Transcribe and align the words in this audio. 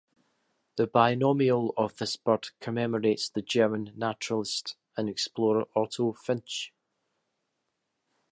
The 0.77 0.87
binomial 0.87 1.75
of 1.77 1.97
this 1.97 2.15
bird 2.15 2.49
commemorates 2.59 3.29
the 3.29 3.43
German 3.43 3.93
naturalist 3.95 4.75
and 4.97 5.07
explorer 5.07 5.65
Otto 5.75 6.13
Finsch. 6.13 6.71